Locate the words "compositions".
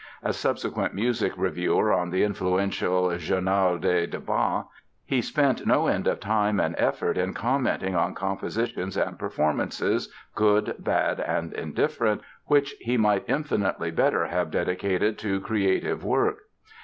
8.15-8.97